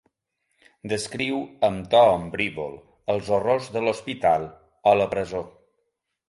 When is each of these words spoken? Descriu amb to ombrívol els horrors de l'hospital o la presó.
Descriu 0.93 1.35
amb 1.69 1.91
to 1.91 2.01
ombrívol 2.13 2.73
els 3.15 3.29
horrors 3.37 3.69
de 3.77 3.85
l'hospital 3.89 4.49
o 4.93 4.97
la 5.03 5.09
presó. 5.15 5.45